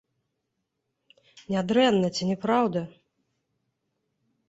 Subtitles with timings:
[1.53, 2.79] Нядрэнна, ці не праўда?